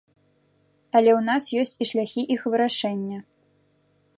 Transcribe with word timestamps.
Але 0.99 1.11
ў 1.19 1.21
нас 1.27 1.43
ёсць 1.63 1.75
і 1.85 1.89
шляхі 1.91 2.21
іх 2.37 2.41
вырашэння. 2.55 3.19